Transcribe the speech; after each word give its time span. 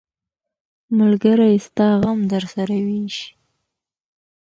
ملګری 0.97 1.55
ستا 1.65 1.87
غم 2.01 2.19
درسره 2.33 2.75
ویشي. 2.85 3.27